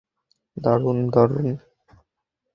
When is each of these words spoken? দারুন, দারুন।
দারুন, 0.57 0.97
দারুন। 1.13 1.47